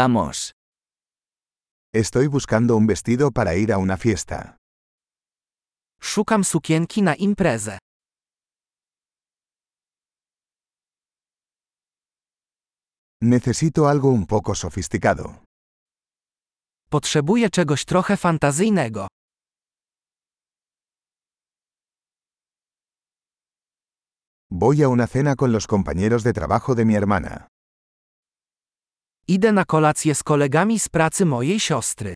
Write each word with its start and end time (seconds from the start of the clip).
Vamos. 0.00 0.52
Estoy 1.94 2.26
buscando 2.26 2.76
un 2.76 2.86
vestido 2.86 3.30
para 3.30 3.54
ir 3.54 3.72
a 3.72 3.78
una 3.78 3.96
fiesta. 3.96 4.56
Szukam 6.00 6.44
sukienki 6.44 7.02
na 7.02 7.14
imprezę. 7.14 7.78
Necesito 13.22 13.88
algo 13.88 14.08
un 14.10 14.26
poco 14.26 14.54
sofisticado. 14.54 15.42
Potrzebuję 16.90 17.50
czegoś 17.50 17.84
trochę 17.84 18.16
fantazyjnego. 18.16 19.06
Voy 24.50 24.82
a 24.82 24.88
una 24.88 25.06
cena 25.06 25.36
con 25.36 25.52
los 25.52 25.66
compañeros 25.66 26.22
de 26.22 26.32
trabajo 26.32 26.74
de 26.74 26.84
mi 26.84 26.94
hermana. 26.94 27.48
Idę 29.28 29.52
na 29.52 29.64
kolację 29.64 30.14
z 30.14 30.22
kolegami 30.22 30.78
z 30.78 30.88
pracy 30.88 31.26
mojej 31.26 31.60
siostry. 31.60 32.14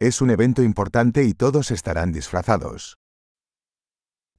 Es 0.00 0.22
un 0.22 0.30
evento 0.30 0.62
importante 0.62 1.22
y 1.24 1.34
todos 1.34 1.70
estarán 1.70 2.12
disfrazados. 2.12 2.94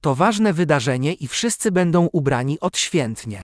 To 0.00 0.14
ważne 0.14 0.52
wydarzenie 0.52 1.12
i 1.14 1.28
wszyscy 1.28 1.72
będą 1.72 2.08
ubrani 2.12 2.60
odświętnie. 2.60 3.42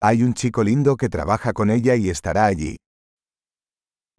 Hay 0.00 0.22
un 0.22 0.34
chico 0.34 0.62
lindo 0.62 0.96
que 0.96 1.08
trabaja 1.08 1.52
con 1.52 1.70
ella 1.70 1.94
y 1.96 2.10
estará 2.10 2.44
allí. 2.44 2.76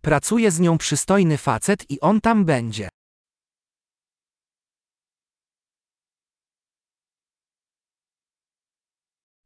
Pracuje 0.02 0.52
z 0.52 0.60
nią 0.60 0.78
przystojny 0.78 1.38
facet 1.38 1.92
i 1.92 2.00
on 2.00 2.22
tam 2.22 2.46
będzie. 2.46 2.90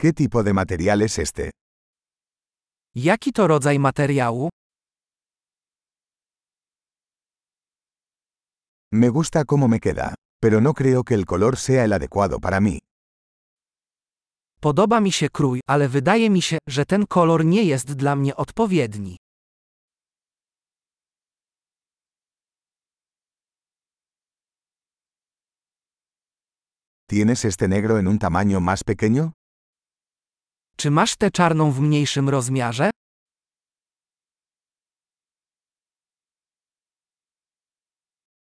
¿Qué 0.02 0.13
tipo 0.13 0.44
de 0.44 0.53
material 0.53 1.02
es 1.02 1.19
este? 1.19 1.50
Jaki 2.95 3.31
to 3.33 3.47
rodzaj 3.47 3.80
materiału? 3.80 4.50
Me 8.91 9.09
gusta 9.09 9.44
cómo 9.45 9.67
me 9.67 9.80
queda, 9.80 10.13
pero 10.41 10.61
no 10.61 10.73
creo 10.73 11.03
que 11.03 11.16
el 11.16 11.25
color 11.25 11.58
sea 11.58 11.83
el 11.83 11.94
adecuado 11.94 12.39
para 12.39 12.59
mí. 12.59 12.80
Podoba 14.59 15.00
mi 15.00 15.11
się 15.11 15.30
krój, 15.30 15.59
ale 15.67 15.89
wydaje 15.89 16.30
mi 16.30 16.41
się, 16.41 16.58
że 16.67 16.85
ten 16.85 17.08
kolor 17.08 17.45
nie 17.45 17.63
jest 17.63 17.94
dla 17.94 18.16
mnie 18.16 18.35
odpowiedni. 18.35 19.17
¿Tienes 27.09 27.44
este 27.46 27.68
negro 27.68 27.98
en 28.00 28.08
un 28.08 28.18
tamaño 28.18 28.59
más 28.62 28.84
pequeño? 28.84 29.34
Czy 30.78 30.92
masz 30.92 31.16
tę 31.16 31.32
czarną 31.32 31.72
w 31.72 31.80
mniejszym 31.80 32.30
rozmiarze? 32.30 32.90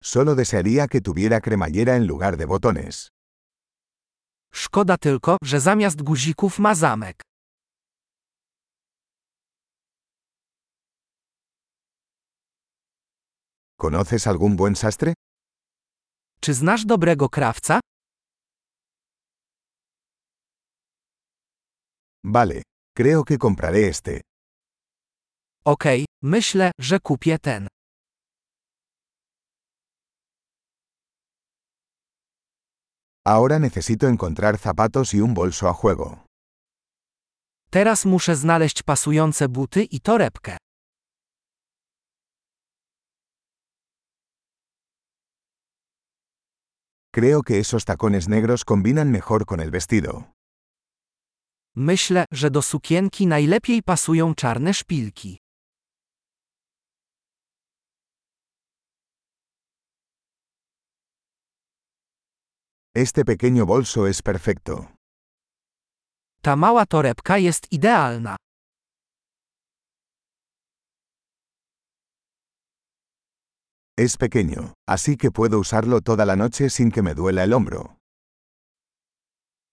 Solo 0.03 0.35
desearía 0.35 0.87
que 0.87 1.01
tuviera 1.01 1.41
cremallera 1.41 1.95
en 1.95 2.07
lugar 2.07 2.37
de 2.37 2.45
botones. 2.45 3.09
Szkoda 4.53 4.97
tylko, 4.97 5.37
że 5.43 5.59
zamiast 5.59 6.01
guzików 6.01 6.59
ma 6.59 6.75
zamek. 6.75 7.21
¿Conoces 13.77 14.27
algún 14.27 14.55
buen 14.55 14.75
sastre? 14.75 15.13
Czy 16.41 16.53
znasz 16.53 16.85
dobrego 16.85 17.29
krawca? 17.29 17.79
Vale, 22.23 22.63
creo 22.95 23.23
que 23.23 23.37
compraré 23.37 23.87
este. 23.87 24.21
Okej, 25.65 26.05
myślę, 26.21 26.71
że 26.79 26.99
kupię 26.99 27.39
ten. 27.39 27.67
Ahora 33.25 33.59
necesito 33.59 34.07
encontrar 34.07 34.57
zapatos 34.57 35.13
y 35.13 35.21
un 35.21 35.33
bolso 35.33 35.67
a 35.69 35.73
juego. 35.73 36.23
Teraz 37.69 38.05
muszę 38.05 38.35
znaleźć 38.35 38.83
pasujące 38.83 39.49
buty 39.49 39.83
i 39.83 39.99
torebkę. 39.99 40.57
Creo 47.11 47.41
que 47.41 47.59
esos 47.59 47.85
tacones 47.85 48.27
negros 48.29 48.63
combinan 48.63 49.11
mejor 49.11 49.45
con 49.45 49.59
el 49.59 49.71
vestido. 49.71 50.36
Myślę, 51.79 52.25
że 52.31 52.51
do 52.51 52.61
sukienki 52.61 53.27
najlepiej 53.27 53.83
pasują 53.83 54.35
czarne 54.35 54.73
szpilki. 54.73 55.37
Este 62.95 63.23
pequeño 63.25 63.65
bolso 63.65 64.07
es 64.09 64.21
perfecto. 64.21 64.87
Ta 66.41 66.55
mała 66.55 66.85
torebka 66.85 67.37
jest 67.37 67.71
idealna. 67.71 68.35
Es 73.97 74.17
pequeño, 74.17 74.73
así 74.87 75.17
que 75.17 75.31
puedo 75.31 75.59
usarlo 75.59 76.01
toda 76.01 76.25
la 76.25 76.35
noche 76.35 76.69
sin 76.69 76.91
que 76.91 77.03
me 77.03 77.13
duela 77.13 77.43
el 77.43 77.53
hombro. 77.53 77.96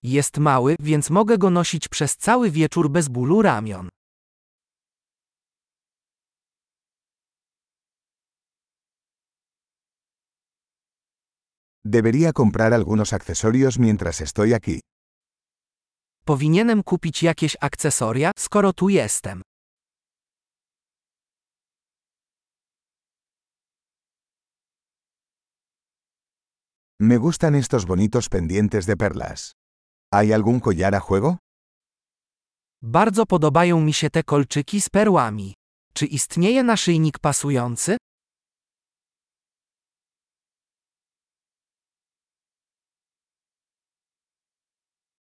Jest 0.07 0.39
mały, 0.39 0.77
więc 0.81 1.11
mogę 1.11 1.39
go 1.39 1.51
nosić 1.51 1.89
przez 1.89 2.17
cały 2.17 2.51
wieczór 2.51 2.91
bez 2.91 3.09
bólu 3.09 3.43
ramion. 3.43 3.89
Debería 11.85 12.33
comprar 12.33 12.75
algunos 12.75 13.13
accesorios 13.13 13.79
mientras 13.79 14.21
estoy 14.21 14.55
aquí. 14.55 14.81
Powinienem 16.25 16.83
kupić 16.83 17.23
jakieś 17.23 17.57
akcesoria, 17.61 18.31
skoro 18.39 18.73
tu 18.73 18.89
jestem. 18.89 19.43
Me 27.01 27.19
gustan 27.19 27.55
estos 27.55 27.85
bonitos 27.87 28.29
pendientes 28.29 28.87
de 28.87 28.97
perlas. 28.97 29.64
¿Hay 30.17 30.33
algún 30.33 30.61
collar 30.61 30.95
a 30.95 31.01
juego? 31.01 31.39
Bardzo 32.83 33.27
podobają 33.27 33.81
mi 33.81 33.93
się 33.93 34.11
te 34.11 34.23
kolczyki 34.23 34.81
z 34.81 34.89
perłami. 34.89 35.55
Czy 35.95 36.07
istnieje 36.07 36.63
naszyjnik 36.63 37.19
pasujący? 37.19 37.97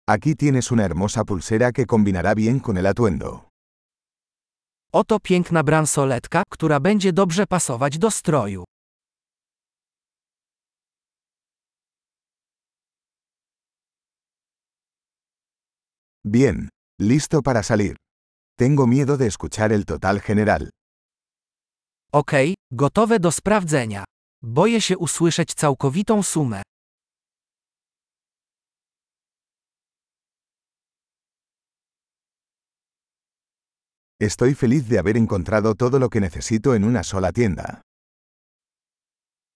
Aquí 0.08 0.36
tienes 0.36 0.72
una 0.72 0.84
hermosa 0.84 1.26
pulsera 1.26 1.72
que 1.72 1.86
combinará 1.86 2.34
bien 2.36 2.60
con 2.60 2.78
el 2.78 2.86
atuendo. 2.88 3.50
Oto 4.94 5.20
piękna 5.20 5.64
bransoletka, 5.64 6.44
która 6.50 6.80
będzie 6.80 7.14
dobrze 7.14 7.48
pasować 7.48 7.98
do 7.98 8.12
stroju. 8.12 8.64
Bien, 16.24 16.70
listo 17.00 17.42
para 17.42 17.64
salir. 17.64 17.96
Tengo 18.58 18.86
miedo 18.88 19.18
de 19.18 19.28
escuchar 19.28 19.74
el 19.74 19.86
total 19.86 20.22
general. 20.22 20.70
Okej, 22.14 22.56
gotowe 22.72 23.20
do 23.20 23.32
sprawdzenia. 23.32 24.04
Boję 24.44 24.82
się 24.82 24.98
usłyszeć 24.98 25.54
całkowitą 25.54 26.24
sumę. 26.24 26.62
Estoy 34.20 34.56
feliz 34.56 34.88
de 34.88 34.98
haber 34.98 35.18
encontrado 35.18 35.76
todo 35.76 36.00
lo 36.00 36.10
que 36.10 36.22
necesito 36.22 36.76
en 36.76 36.84
una 36.84 37.04
sola 37.04 37.32
tienda. 37.34 37.82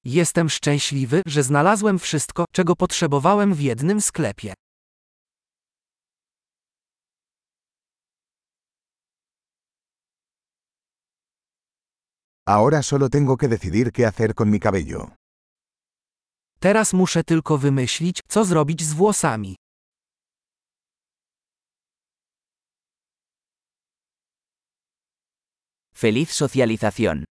Jestem 0.05 0.49
szczęśliwy, 0.49 1.21
że 1.25 1.43
znalazłem 1.43 1.99
wszystko, 1.99 2.45
czego 2.51 2.75
potrzebowałem 2.75 3.53
w 3.53 3.59
jednym 3.59 4.01
sklepie. 4.01 4.53
Ahora 12.47 12.83
solo 12.83 13.09
tengo 13.09 13.37
que 13.37 13.47
decidir 13.47 13.91
qué 13.91 14.05
hacer 14.05 14.35
con 14.35 14.51
mi 14.51 14.59
cabello. 14.59 15.15
Teraz 16.59 16.93
muszę 16.93 17.23
tylko 17.23 17.57
wymyślić, 17.57 18.19
co 18.27 18.45
zrobić 18.45 18.83
z 18.83 18.93
włosami. 18.93 19.55
Feliz 25.95 26.31
socialización. 26.31 27.25